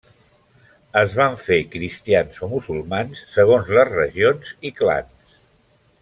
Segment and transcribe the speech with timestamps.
[1.01, 5.37] Es van fer cristians o musulmans segons les regions i clans.